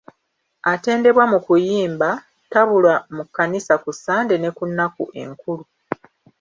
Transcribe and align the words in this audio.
Atendebwa 0.73 1.23
mu 1.31 1.39
kuyimba, 1.45 2.09
tabula 2.51 2.93
mu 3.15 3.23
kkanisa 3.27 3.73
ku 3.83 3.91
Sunday 4.03 4.39
ne 4.39 4.49
ku 4.57 4.63
nnaku 4.69 5.03
enkulu. 5.21 5.63